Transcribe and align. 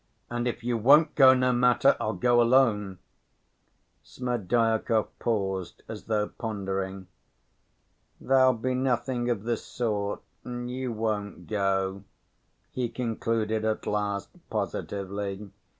"And 0.31 0.47
if 0.47 0.63
you 0.63 0.79
won't 0.79 1.13
go, 1.13 1.35
no 1.35 1.53
matter, 1.53 1.95
I'll 2.01 2.15
go 2.15 2.41
alone." 2.41 2.97
Smerdyakov 4.01 5.09
paused 5.19 5.83
as 5.87 6.05
though 6.05 6.29
pondering. 6.29 7.05
"There'll 8.19 8.53
be 8.53 8.73
nothing 8.73 9.29
of 9.29 9.43
the 9.43 9.57
sort, 9.57 10.23
and 10.43 10.71
you 10.71 10.91
won't 10.91 11.45
go," 11.45 12.03
he 12.71 12.89
concluded 12.89 13.63
at 13.63 13.85
last 13.85 14.29
positively. 14.49 15.51